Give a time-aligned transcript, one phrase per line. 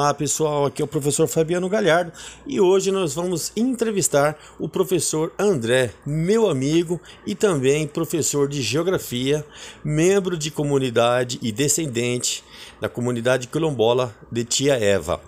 [0.00, 2.10] Olá pessoal, aqui é o professor Fabiano Galhardo
[2.46, 9.44] e hoje nós vamos entrevistar o professor André, meu amigo e também professor de Geografia,
[9.84, 12.42] membro de comunidade e descendente
[12.80, 15.20] da comunidade quilombola de Tia Eva.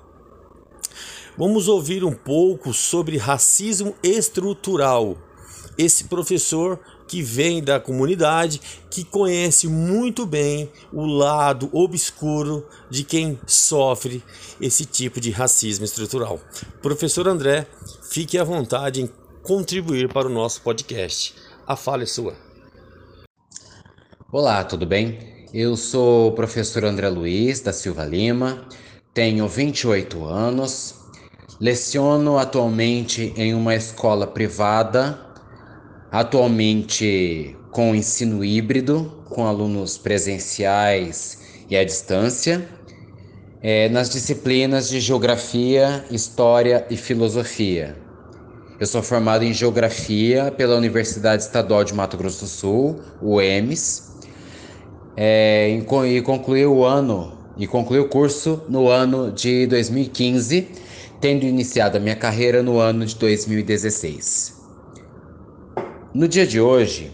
[1.36, 5.18] Vamos ouvir um pouco sobre racismo estrutural.
[5.76, 6.80] Esse professor
[7.12, 8.58] que vem da comunidade,
[8.88, 14.24] que conhece muito bem o lado obscuro de quem sofre
[14.58, 16.40] esse tipo de racismo estrutural.
[16.80, 17.66] Professor André,
[18.10, 19.10] fique à vontade em
[19.42, 21.34] contribuir para o nosso podcast.
[21.66, 22.34] A fala é sua.
[24.32, 25.44] Olá, tudo bem?
[25.52, 28.66] Eu sou o professor André Luiz da Silva Lima,
[29.12, 30.94] tenho 28 anos,
[31.60, 35.30] leciono atualmente em uma escola privada
[36.12, 41.38] atualmente com ensino híbrido, com alunos presenciais
[41.70, 42.68] e à distância,
[43.62, 47.96] é, nas disciplinas de Geografia, História e Filosofia.
[48.78, 54.12] Eu sou formado em Geografia pela Universidade Estadual de Mato Grosso do Sul, o EMS,
[55.16, 60.68] é, e concluí o ano e concluí o curso no ano de 2015,
[61.20, 64.61] tendo iniciado a minha carreira no ano de 2016.
[66.14, 67.10] No dia de hoje,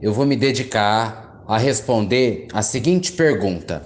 [0.00, 3.84] eu vou me dedicar a responder a seguinte pergunta: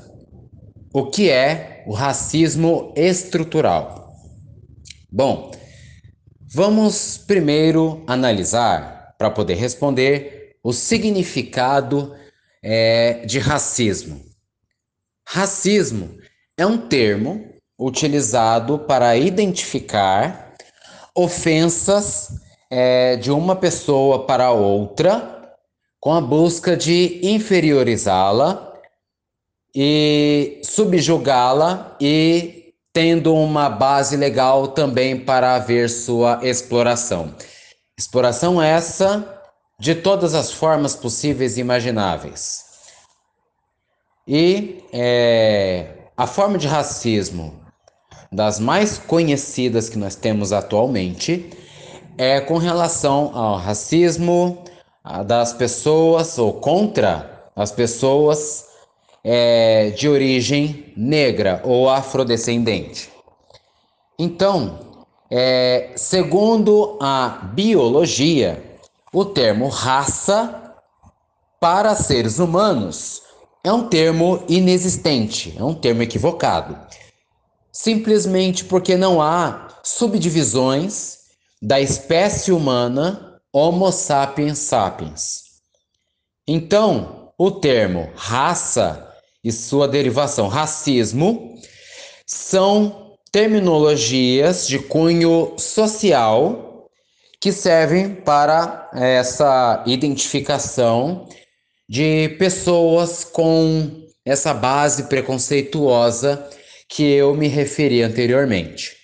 [0.92, 4.14] O que é o racismo estrutural?
[5.11, 5.53] Bom,
[6.55, 12.14] vamos primeiro analisar, para poder responder, o significado
[12.62, 14.20] é, de racismo.
[15.27, 16.19] Racismo
[16.59, 17.42] é um termo
[17.78, 20.55] utilizado para identificar
[21.16, 22.28] ofensas
[22.75, 25.55] é, de uma pessoa para outra,
[26.00, 28.72] com a busca de inferiorizá-la
[29.75, 37.34] e subjugá-la e tendo uma base legal também para haver sua exploração.
[37.99, 39.43] Exploração essa
[39.78, 42.65] de todas as formas possíveis e imagináveis.
[44.27, 47.60] E é, a forma de racismo
[48.33, 51.50] das mais conhecidas que nós temos atualmente
[52.17, 54.65] é com relação ao racismo
[55.27, 58.67] das pessoas ou contra as pessoas
[59.25, 63.11] é, de origem negra ou afrodescendente.
[64.19, 64.78] Então,
[65.31, 68.78] é, segundo a biologia,
[69.12, 70.75] o termo raça
[71.61, 73.22] para seres humanos
[73.65, 76.77] é um termo inexistente, é um termo equivocado.
[77.71, 81.22] Simplesmente porque não há subdivisões
[81.62, 85.43] da espécie humana Homo sapiens sapiens.
[86.49, 89.15] Então, o termo raça
[89.45, 91.55] e sua derivação racismo
[92.27, 96.89] são terminologias de cunho social
[97.41, 101.28] que servem para essa identificação
[101.89, 106.49] de pessoas com essa base preconceituosa
[106.89, 108.97] que eu me referi anteriormente.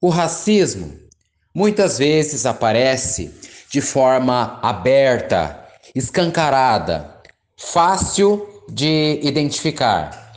[0.00, 1.01] O racismo
[1.54, 3.32] muitas vezes aparece
[3.70, 7.16] de forma aberta, escancarada,
[7.56, 10.34] fácil de identificar.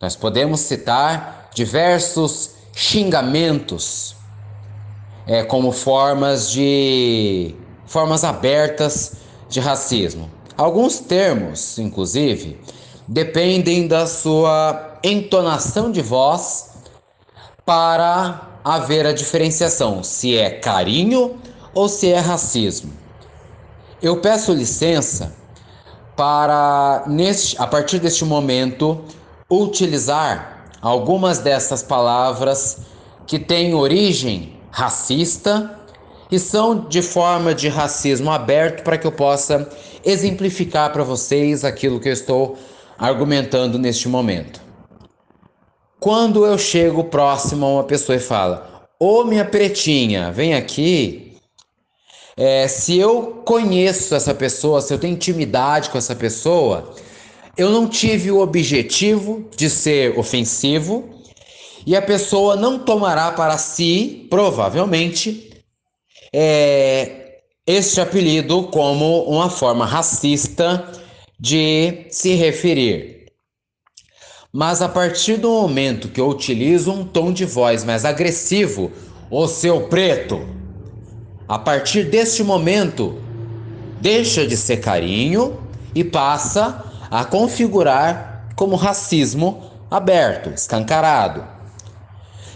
[0.00, 4.16] Nós podemos citar diversos xingamentos
[5.26, 7.54] é, como formas de
[7.86, 9.14] formas abertas
[9.48, 10.30] de racismo.
[10.56, 12.60] Alguns termos, inclusive,
[13.06, 16.70] dependem da sua entonação de voz
[17.64, 21.36] para haver a diferenciação se é carinho
[21.74, 22.92] ou se é racismo.
[24.00, 25.34] Eu peço licença
[26.16, 29.02] para, neste, a partir deste momento,
[29.50, 32.78] utilizar algumas dessas palavras
[33.26, 35.78] que têm origem racista
[36.30, 39.68] e são de forma de racismo aberto para que eu possa
[40.04, 42.56] exemplificar para vocês aquilo que eu estou
[42.98, 44.60] argumentando neste momento.
[46.04, 51.32] Quando eu chego próximo a uma pessoa e fala: Ô minha pretinha, vem aqui.
[52.36, 56.94] É, se eu conheço essa pessoa, se eu tenho intimidade com essa pessoa,
[57.56, 61.08] eu não tive o objetivo de ser ofensivo
[61.86, 65.58] e a pessoa não tomará para si, provavelmente,
[66.34, 70.86] é, este apelido como uma forma racista
[71.40, 73.13] de se referir.
[74.56, 78.92] Mas a partir do momento que eu utilizo um tom de voz mais agressivo,
[79.28, 80.46] o seu preto,
[81.48, 83.18] a partir deste momento,
[84.00, 85.58] deixa de ser carinho
[85.92, 91.42] e passa a configurar como racismo aberto, escancarado.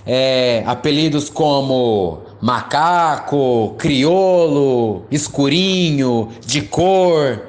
[0.06, 7.42] é, apelidos como macaco, criolo, escurinho, de cor,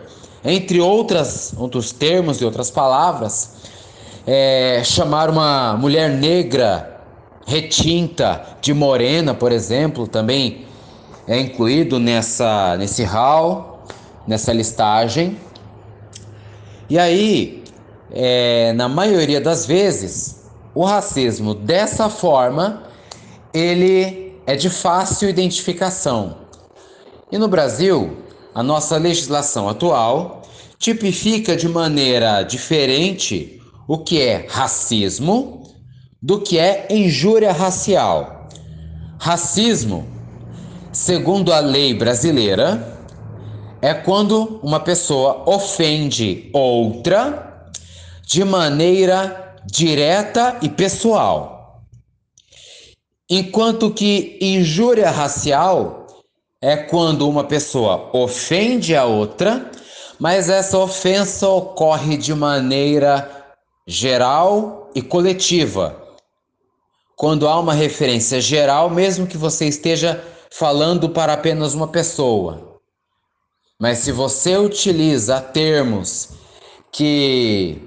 [0.44, 3.59] entre outras, outros termos e outras palavras,
[4.32, 7.02] é, chamar uma mulher negra
[7.48, 10.68] retinta de morena, por exemplo, também
[11.28, 13.84] é incluído nessa nesse hall,
[14.28, 15.36] nessa listagem.
[16.88, 17.64] E aí,
[18.12, 20.44] é, na maioria das vezes,
[20.76, 22.84] o racismo dessa forma
[23.52, 26.38] ele é de fácil identificação.
[27.32, 28.18] E no Brasil,
[28.54, 30.44] a nossa legislação atual
[30.78, 33.59] tipifica de maneira diferente
[33.90, 35.64] o que é racismo
[36.22, 38.48] do que é injúria racial.
[39.18, 40.06] Racismo,
[40.92, 43.00] segundo a lei brasileira,
[43.82, 47.68] é quando uma pessoa ofende outra
[48.24, 51.82] de maneira direta e pessoal.
[53.28, 56.06] Enquanto que injúria racial
[56.62, 59.72] é quando uma pessoa ofende a outra,
[60.20, 63.39] mas essa ofensa ocorre de maneira
[63.90, 66.00] geral e coletiva.
[67.16, 72.80] Quando há uma referência geral, mesmo que você esteja falando para apenas uma pessoa.
[73.80, 76.30] Mas se você utiliza termos
[76.92, 77.82] que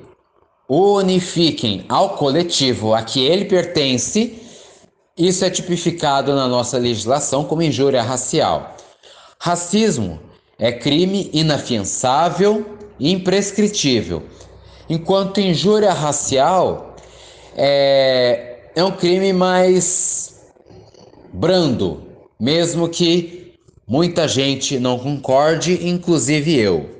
[0.69, 4.43] unifiquem ao coletivo a que ele pertence,
[5.16, 8.75] isso é tipificado na nossa legislação como injúria racial.
[9.38, 10.19] Racismo
[10.58, 14.25] é crime inafiançável e imprescritível,
[14.93, 16.94] enquanto injúria racial
[17.56, 20.53] é, é um crime mais
[21.33, 22.06] brando,
[22.39, 23.55] mesmo que
[23.89, 26.91] muita gente não concorde, inclusive eu.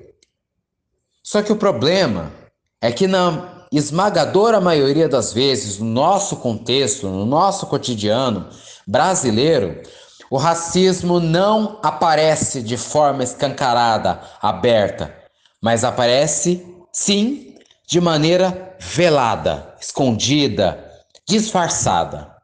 [1.23, 2.33] Só que o problema
[2.81, 8.49] é que na esmagadora maioria das vezes, no nosso contexto, no nosso cotidiano
[8.87, 9.83] brasileiro,
[10.31, 15.15] o racismo não aparece de forma escancarada, aberta,
[15.61, 17.51] mas aparece, sim,
[17.87, 20.90] de maneira velada, escondida,
[21.29, 22.37] disfarçada.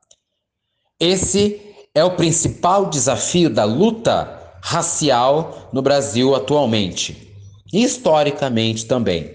[1.00, 1.60] Esse
[1.94, 7.34] é o principal desafio da luta racial no Brasil atualmente,
[7.72, 9.32] e historicamente também.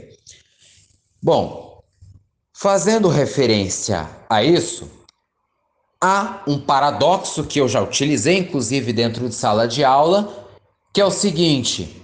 [1.21, 1.63] Bom,
[2.55, 4.89] Fazendo referência a isso,
[5.99, 10.31] há um paradoxo que eu já utilizei, inclusive dentro de sala de aula,
[10.93, 12.02] que é o seguinte: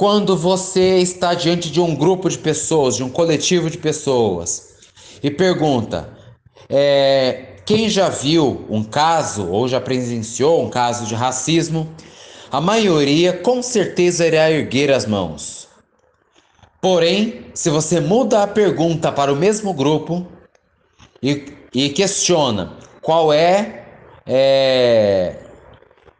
[0.00, 4.76] quando você está diante de um grupo de pessoas, de um coletivo de pessoas,
[5.22, 6.16] e pergunta,
[6.70, 11.86] é, quem já viu um caso ou já presenciou um caso de racismo,
[12.50, 15.68] a maioria com certeza irá erguer as mãos.
[16.80, 20.26] Porém, se você muda a pergunta para o mesmo grupo
[21.22, 21.44] e,
[21.74, 23.84] e questiona qual é,
[24.26, 25.36] é.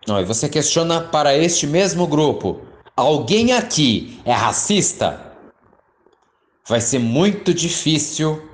[0.06, 5.32] Não, e você questiona para este mesmo grupo: alguém aqui é racista?
[6.66, 8.48] Vai ser muito difícil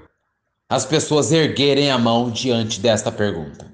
[0.68, 3.70] as pessoas erguerem a mão diante desta pergunta.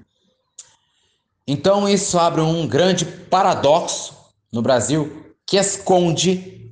[1.47, 4.15] Então, isso abre um grande paradoxo
[4.51, 6.71] no Brasil que esconde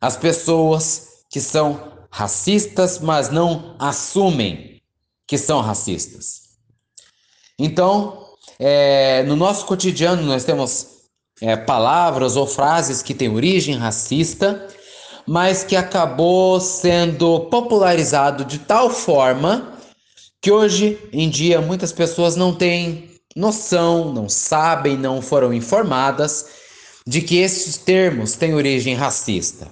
[0.00, 4.80] as pessoas que são racistas, mas não assumem
[5.26, 6.42] que são racistas.
[7.58, 10.95] Então, é, no nosso cotidiano, nós temos
[11.40, 14.66] é, palavras ou frases que têm origem racista,
[15.26, 19.72] mas que acabou sendo popularizado de tal forma
[20.40, 26.46] que hoje em dia muitas pessoas não têm noção, não sabem, não foram informadas
[27.06, 29.68] de que esses termos têm origem racista.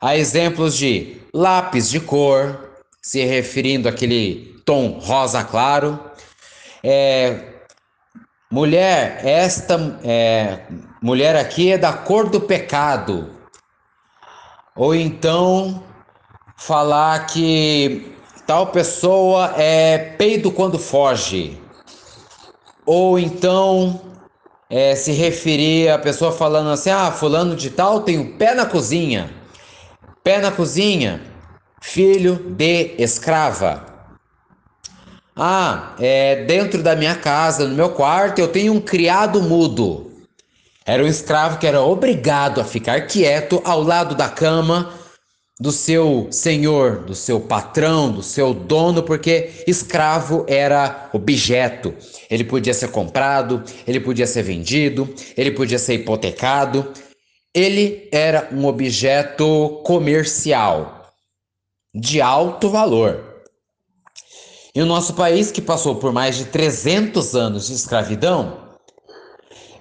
[0.00, 2.70] Há exemplos de lápis de cor,
[3.00, 5.98] se referindo àquele tom rosa claro.
[6.82, 7.51] É,
[8.52, 10.58] mulher, esta é,
[11.00, 13.30] mulher aqui é da cor do pecado.
[14.76, 15.82] Ou então
[16.58, 18.14] falar que
[18.46, 21.58] tal pessoa é peido quando foge.
[22.84, 24.02] Ou então
[24.68, 28.66] é, se referir a pessoa falando assim: ah, fulano de tal tem o pé na
[28.66, 29.30] cozinha.
[30.22, 31.22] Pé na cozinha,
[31.80, 33.91] filho de escrava.
[35.34, 40.12] Ah, é dentro da minha casa, no meu quarto, eu tenho um criado mudo.
[40.84, 44.92] Era um escravo que era obrigado a ficar quieto ao lado da cama
[45.58, 51.94] do seu senhor, do seu patrão, do seu dono, porque escravo era objeto.
[52.28, 56.92] Ele podia ser comprado, ele podia ser vendido, ele podia ser hipotecado.
[57.54, 61.12] Ele era um objeto comercial
[61.94, 63.31] de alto valor.
[64.74, 68.56] E o nosso país, que passou por mais de 300 anos de escravidão,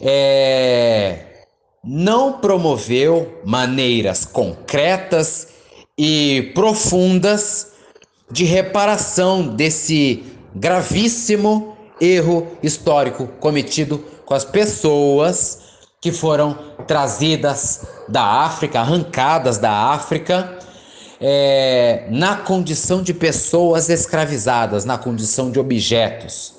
[0.01, 1.45] é,
[1.81, 5.47] não promoveu maneiras concretas
[5.97, 7.71] e profundas
[8.29, 15.59] de reparação desse gravíssimo erro histórico cometido com as pessoas
[16.01, 16.57] que foram
[16.87, 20.59] trazidas da África, arrancadas da África,
[21.21, 26.55] é, na condição de pessoas escravizadas, na condição de objetos.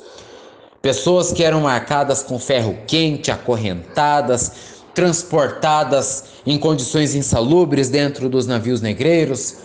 [0.81, 4.52] Pessoas que eram marcadas com ferro quente, acorrentadas,
[4.95, 9.57] transportadas em condições insalubres dentro dos navios negreiros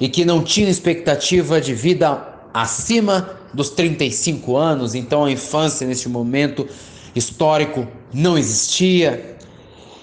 [0.00, 2.20] e que não tinham expectativa de vida
[2.52, 6.66] acima dos 35 anos, então a infância neste momento
[7.14, 9.36] histórico não existia.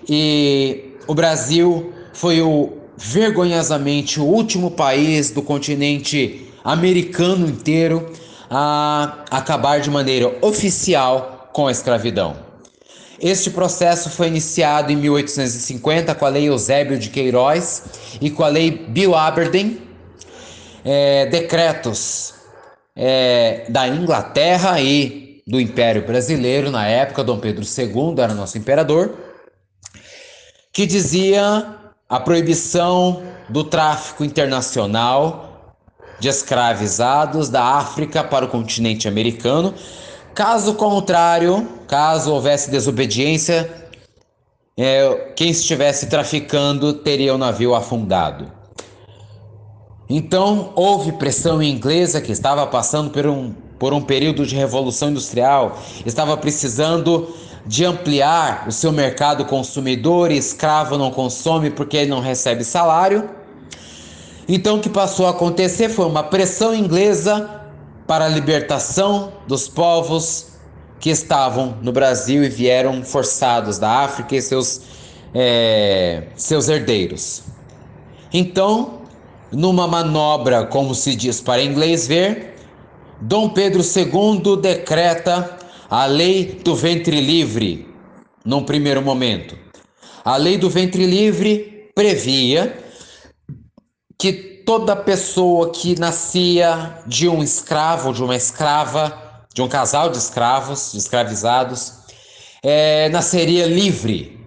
[0.07, 8.11] E o Brasil foi o vergonhosamente o último país do continente americano inteiro
[8.49, 12.37] a acabar de maneira oficial com a escravidão.
[13.19, 17.83] Este processo foi iniciado em 1850 com a Lei Eusébio de Queiroz
[18.19, 19.81] e com a Lei Bill Aberdeen,
[20.83, 22.33] é, decretos
[22.95, 29.15] é, da Inglaterra e do Império Brasileiro, na época, Dom Pedro II era nosso imperador,
[30.73, 35.75] que dizia a proibição do tráfico internacional
[36.19, 39.73] de escravizados da África para o continente americano.
[40.33, 43.89] Caso contrário, caso houvesse desobediência,
[44.77, 48.51] é, quem estivesse traficando teria o navio afundado.
[50.09, 55.79] Então, houve pressão inglesa que estava passando por um, por um período de revolução industrial,
[56.05, 57.33] estava precisando
[57.65, 63.29] de ampliar o seu mercado consumidor, e escravo não consome porque ele não recebe salário.
[64.47, 67.49] Então, o que passou a acontecer foi uma pressão inglesa
[68.05, 70.47] para a libertação dos povos
[70.99, 74.81] que estavam no Brasil e vieram forçados da África e seus,
[75.33, 77.43] é, seus herdeiros.
[78.31, 79.01] Então,
[79.51, 82.55] numa manobra, como se diz para inglês ver,
[83.21, 85.54] Dom Pedro II decreta
[85.89, 87.87] a lei do ventre livre,
[88.43, 89.57] num primeiro momento.
[90.23, 92.77] A lei do ventre livre previa
[94.17, 94.33] que
[94.65, 100.91] toda pessoa que nascia de um escravo, de uma escrava, de um casal de escravos,
[100.91, 101.93] de escravizados,
[102.63, 104.43] é, nasceria livre.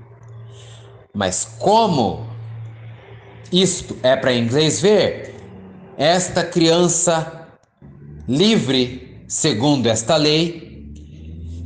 [1.15, 2.29] Mas como
[3.53, 5.35] isto é para inglês ver,
[5.97, 7.49] esta criança
[8.29, 10.68] livre, segundo esta lei,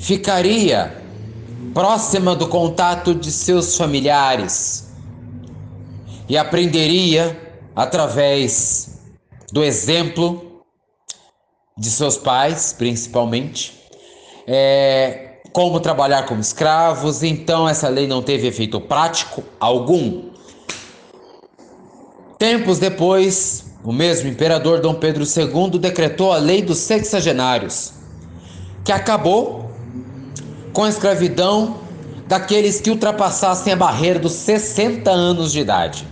[0.02, 1.00] ficaria
[1.72, 4.88] próxima do contato de seus familiares
[6.28, 7.40] e aprenderia
[7.74, 8.98] através
[9.52, 10.60] do exemplo
[11.78, 13.80] de seus pais, principalmente,
[14.44, 17.22] é, como trabalhar como escravos.
[17.22, 20.30] Então, essa lei não teve efeito prático algum.
[22.40, 27.92] Tempos depois, o mesmo imperador Dom Pedro II decretou a Lei dos Sexagenários,
[28.84, 29.61] que acabou
[30.72, 31.76] com a escravidão
[32.26, 36.06] daqueles que ultrapassassem a barreira dos 60 anos de idade.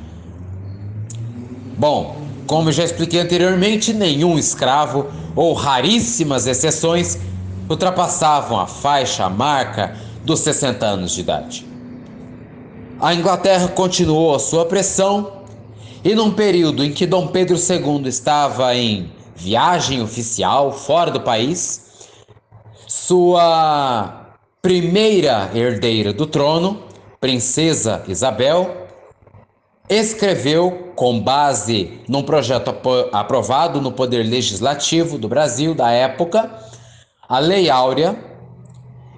[1.79, 7.19] Bom, como já expliquei anteriormente, nenhum escravo, ou raríssimas exceções,
[7.69, 11.67] ultrapassavam a faixa, a marca dos 60 anos de idade.
[13.01, 15.41] A Inglaterra continuou a sua pressão
[16.05, 22.11] e, num período em que Dom Pedro II estava em viagem oficial fora do país,
[22.87, 24.20] sua
[24.63, 26.83] primeira herdeira do trono,
[27.19, 28.89] Princesa Isabel,
[29.89, 32.75] escreveu, com base num projeto
[33.11, 36.51] aprovado no Poder Legislativo do Brasil da época,
[37.27, 38.15] a Lei Áurea,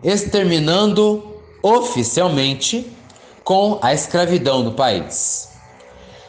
[0.02, 2.90] exterminando oficialmente
[3.42, 5.50] com a escravidão no país.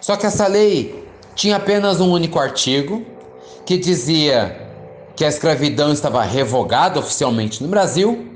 [0.01, 3.05] Só que essa lei tinha apenas um único artigo
[3.65, 4.69] que dizia
[5.15, 8.32] que a escravidão estava revogada oficialmente no Brasil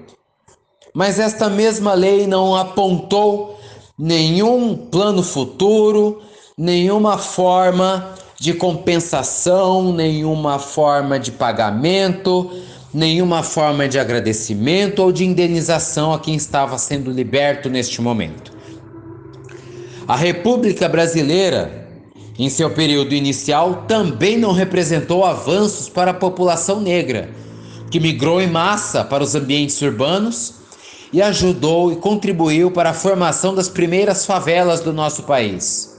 [0.97, 3.59] mas esta mesma lei não apontou
[3.95, 6.23] nenhum plano futuro,
[6.57, 12.49] nenhuma forma de compensação, nenhuma forma de pagamento,
[12.91, 18.51] nenhuma forma de agradecimento ou de indenização a quem estava sendo liberto neste momento.
[20.07, 21.89] A República Brasileira,
[22.39, 27.29] em seu período inicial, também não representou avanços para a população negra,
[27.91, 30.56] que migrou em massa para os ambientes urbanos
[31.11, 35.97] e ajudou e contribuiu para a formação das primeiras favelas do nosso país.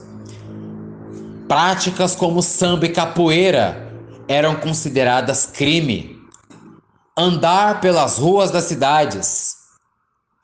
[1.47, 3.91] Práticas como samba e capoeira
[4.27, 6.17] eram consideradas crime.
[7.17, 9.55] Andar pelas ruas das cidades,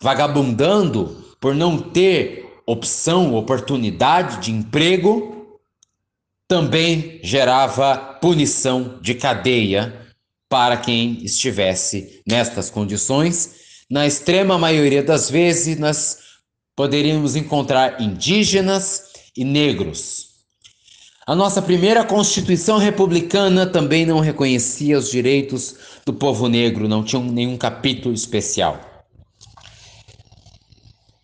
[0.01, 5.59] vagabundando por não ter opção, oportunidade de emprego,
[6.47, 10.05] também gerava punição de cadeia
[10.49, 13.64] para quem estivesse nestas condições.
[13.89, 16.17] Na extrema maioria das vezes, nós
[16.75, 19.03] poderíamos encontrar indígenas
[19.37, 20.25] e negros.
[21.27, 25.75] A nossa primeira Constituição republicana também não reconhecia os direitos
[26.05, 28.79] do povo negro, não tinha nenhum capítulo especial.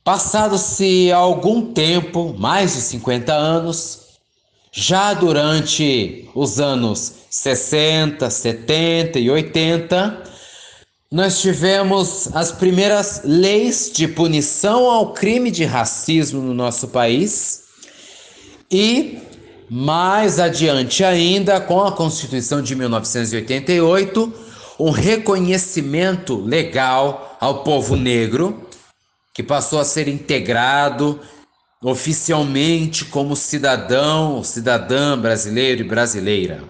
[0.04, 4.02] Passado-se algum tempo, mais de 50 anos,
[4.72, 10.31] já durante os anos 60, 70 e 80,
[11.12, 17.64] nós tivemos as primeiras leis de punição ao crime de racismo no nosso país
[18.72, 19.20] e
[19.70, 24.34] mais adiante ainda, com a Constituição de 1988,
[24.80, 28.66] um reconhecimento legal ao povo negro,
[29.34, 31.20] que passou a ser integrado
[31.84, 36.64] oficialmente como cidadão, cidadã brasileiro e brasileira.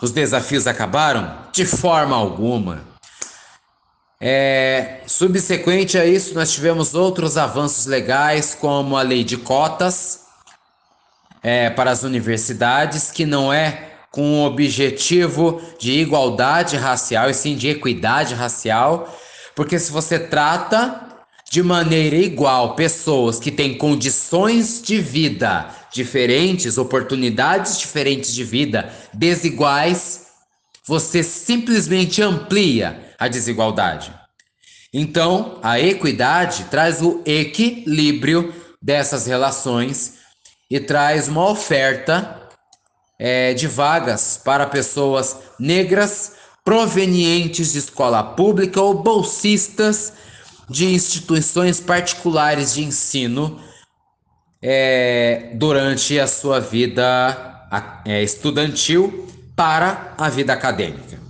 [0.00, 1.36] Os desafios acabaram?
[1.52, 2.97] De forma alguma.
[4.20, 10.22] É, subsequente a isso, nós tivemos outros avanços legais, como a lei de cotas
[11.40, 17.54] é, para as universidades, que não é com o objetivo de igualdade racial, e sim
[17.54, 19.16] de equidade racial,
[19.54, 21.06] porque se você trata
[21.48, 30.26] de maneira igual pessoas que têm condições de vida diferentes, oportunidades diferentes de vida desiguais,
[30.84, 34.12] você simplesmente amplia a desigualdade.
[34.92, 40.14] Então, a equidade traz o equilíbrio dessas relações
[40.70, 42.48] e traz uma oferta
[43.18, 46.32] é, de vagas para pessoas negras
[46.64, 50.12] provenientes de escola pública ou bolsistas
[50.68, 53.60] de instituições particulares de ensino
[54.62, 57.66] é, durante a sua vida
[58.04, 59.26] é, estudantil
[59.56, 61.27] para a vida acadêmica.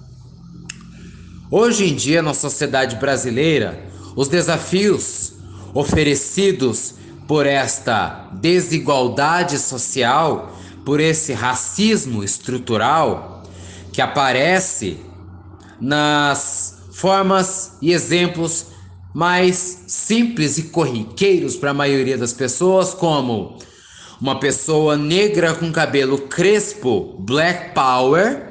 [1.51, 3.83] Hoje em dia, na sociedade brasileira,
[4.15, 5.33] os desafios
[5.73, 6.95] oferecidos
[7.27, 13.43] por esta desigualdade social, por esse racismo estrutural
[13.91, 14.99] que aparece
[15.81, 18.67] nas formas e exemplos
[19.15, 23.57] mais simples e corriqueiros para a maioria das pessoas, como
[24.21, 28.48] uma pessoa negra com cabelo crespo, black power,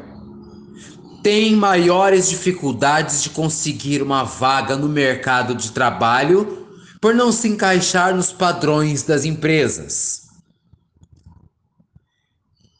[1.27, 6.65] tem maiores dificuldades de conseguir uma vaga no mercado de trabalho
[7.01, 10.21] por não se encaixar nos padrões das empresas.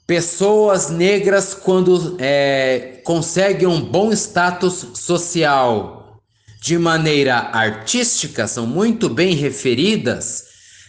[0.08, 6.22] Pessoas negras, quando é, conseguem um bom status social
[6.62, 10.46] de maneira artística são muito bem referidas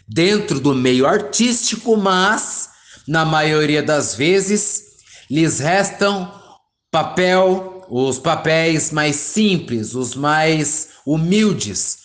[0.07, 2.69] dentro do meio artístico, mas
[3.05, 4.81] na maioria das vezes
[5.29, 6.39] lhes restam
[6.91, 11.99] papel, os papéis mais simples, os mais humildes,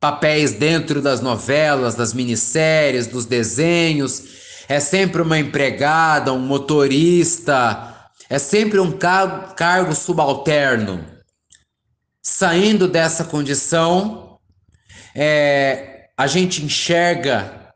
[0.00, 4.22] papéis dentro das novelas, das minisséries, dos desenhos.
[4.68, 11.16] É sempre uma empregada, um motorista, é sempre um cargo, cargo subalterno
[12.26, 14.40] saindo dessa condição,
[15.14, 17.72] é, a gente enxerga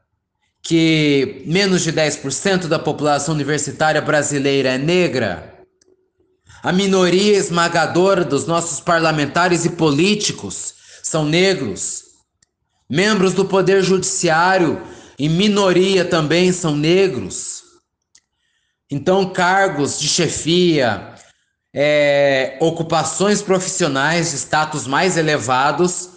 [0.61, 5.60] que menos de 10% da população universitária brasileira é negra.
[6.63, 12.05] A minoria esmagadora dos nossos parlamentares e políticos são negros.
[12.89, 14.83] Membros do Poder Judiciário,
[15.19, 17.63] em minoria, também são negros.
[18.91, 21.15] Então, cargos de chefia,
[21.73, 26.11] é, ocupações profissionais de status mais elevados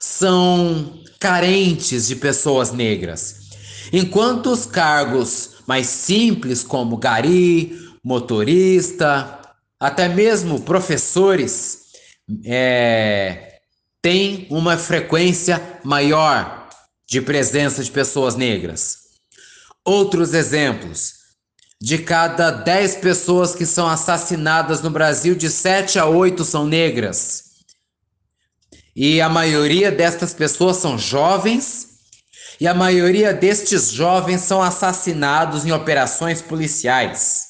[0.00, 3.50] são carentes de pessoas negras,
[3.92, 9.37] enquanto os cargos mais simples, como gari, motorista,
[9.80, 11.86] até mesmo professores,
[12.44, 13.60] é,
[14.02, 16.68] têm uma frequência maior
[17.08, 18.98] de presença de pessoas negras.
[19.84, 21.14] Outros exemplos:
[21.80, 27.44] de cada 10 pessoas que são assassinadas no Brasil, de 7 a 8 são negras.
[28.94, 31.86] E a maioria destas pessoas são jovens,
[32.60, 37.47] e a maioria destes jovens são assassinados em operações policiais.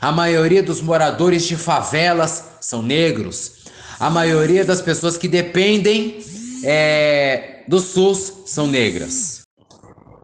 [0.00, 3.62] A maioria dos moradores de favelas são negros.
[3.98, 6.24] A maioria das pessoas que dependem
[6.64, 9.42] é, do SUS são negras.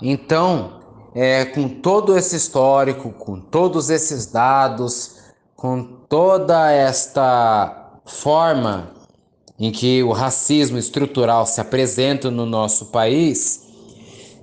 [0.00, 0.80] Então,
[1.14, 5.16] é, com todo esse histórico, com todos esses dados,
[5.56, 8.94] com toda esta forma
[9.58, 13.67] em que o racismo estrutural se apresenta no nosso país,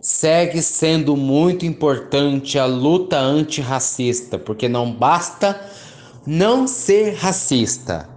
[0.06, 5.60] segue sendo muito importante a luta antirracista, porque não basta
[6.28, 8.08] não ser racista.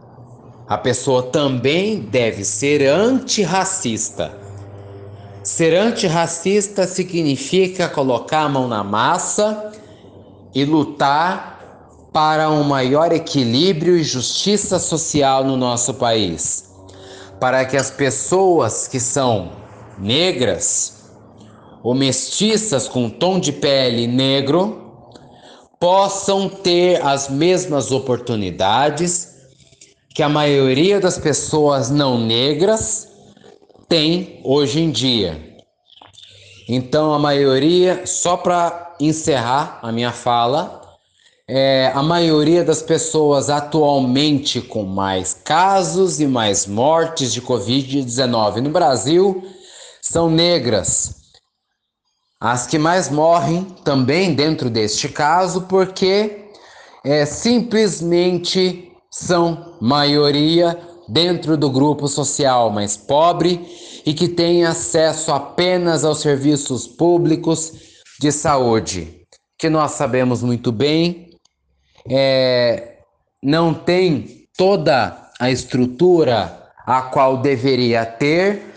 [0.68, 4.37] A pessoa também deve ser antirracista.
[5.42, 9.72] Ser antirracista significa colocar a mão na massa
[10.55, 11.59] e lutar
[12.12, 16.70] para um maior equilíbrio e justiça social no nosso país.
[17.40, 19.53] Para que as pessoas que são
[19.98, 20.98] negras
[21.83, 24.88] ou mestiças com tom de pele negro
[25.79, 29.37] possam ter as mesmas oportunidades
[30.14, 33.09] que a maioria das pessoas não negras
[33.88, 35.57] tem hoje em dia.
[36.69, 40.83] Então, a maioria, só para encerrar a minha fala,
[41.49, 48.69] é, a maioria das pessoas atualmente com mais casos e mais mortes de Covid-19 no
[48.69, 49.43] Brasil
[50.03, 51.17] são negras.
[52.40, 56.44] As que mais morrem também dentro deste caso, porque
[57.05, 63.66] é, simplesmente são maioria dentro do grupo social mais pobre
[64.07, 67.72] e que tem acesso apenas aos serviços públicos
[68.20, 69.27] de saúde,
[69.59, 71.31] que nós sabemos muito bem,
[72.09, 72.98] é,
[73.42, 78.74] não tem toda a estrutura a qual deveria ter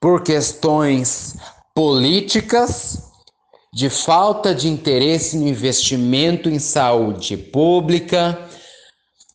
[0.00, 1.36] por questões
[1.74, 3.02] políticas,
[3.72, 8.38] de falta de interesse no investimento em saúde pública,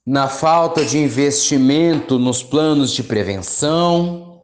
[0.07, 4.41] na falta de investimento nos planos de prevenção,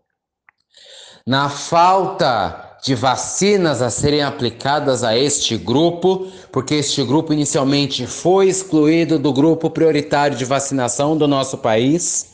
[1.26, 8.48] na falta de vacinas a serem aplicadas a este grupo, porque este grupo inicialmente foi
[8.48, 12.32] excluído do grupo prioritário de vacinação do nosso país.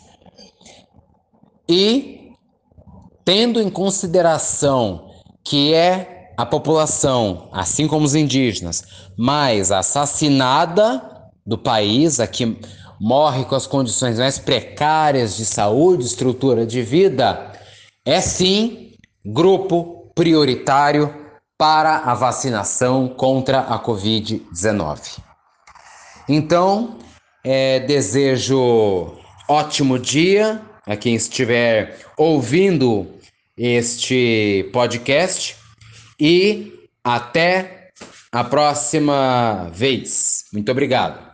[1.69, 2.31] E
[3.23, 5.10] tendo em consideração
[5.43, 8.83] que é a população, assim como os indígenas,
[9.17, 11.01] mais assassinada
[11.45, 12.59] do país, aqui
[12.99, 17.51] morre com as condições mais precárias de saúde, estrutura de vida,
[18.05, 18.93] é sim
[19.25, 21.13] grupo prioritário
[21.57, 25.19] para a vacinação contra a Covid-19.
[26.27, 26.97] Então,
[27.43, 33.07] é, desejo ótimo dia a quem estiver ouvindo
[33.57, 35.55] este podcast
[36.19, 37.89] e até
[38.31, 40.45] a próxima vez.
[40.53, 41.31] Muito obrigado.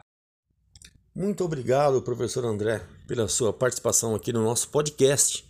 [1.15, 5.45] Muito obrigado, professor André, pela sua participação aqui no nosso podcast.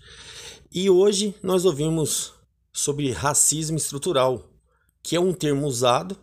[0.72, 2.34] E hoje nós ouvimos
[2.74, 4.50] sobre racismo estrutural,
[5.04, 6.18] que é um termo usado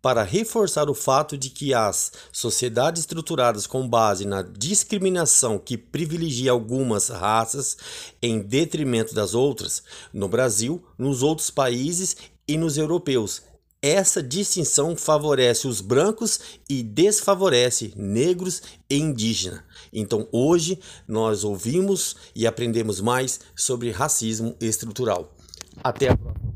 [0.00, 6.52] para reforçar o fato de que as sociedades estruturadas com base na discriminação que privilegia
[6.52, 7.76] algumas raças
[8.22, 9.82] em detrimento das outras,
[10.12, 13.42] no Brasil, nos outros países e nos europeus,
[13.80, 19.60] essa distinção favorece os brancos e desfavorece negros e indígenas.
[19.92, 25.32] Então, hoje nós ouvimos e aprendemos mais sobre racismo estrutural.
[25.82, 26.47] Até a próxima.